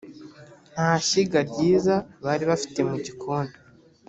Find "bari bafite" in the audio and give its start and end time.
2.25-2.79